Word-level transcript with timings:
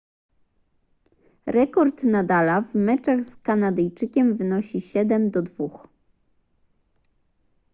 rekord 1.55 1.97
nadala 2.03 2.61
w 2.63 2.73
meczach 2.75 3.23
z 3.23 3.35
kanadyjczykiem 3.35 4.37
wynosi 4.37 4.79
7:2 4.79 5.87